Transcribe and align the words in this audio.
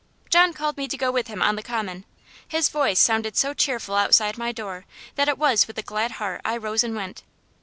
John 0.31 0.51
called 0.51 0.77
me 0.77 0.87
to 0.87 0.97
go 0.97 1.11
with 1.11 1.27
him 1.27 1.43
on 1.43 1.55
the 1.57 1.61
common; 1.61 2.05
his 2.47 2.69
voice 2.69 2.97
sounded 2.99 3.37
so 3.37 3.53
cheerful 3.53 3.93
outside 3.93 4.35
my 4.35 4.51
door 4.51 4.85
that 5.13 5.29
it 5.29 5.37
was 5.37 5.67
with 5.67 5.77
a 5.77 5.83
glad 5.83 6.13
heart 6.13 6.41
I 6.43 6.57
rose 6.57 6.83
and 6.83 6.95
went. 6.95 7.21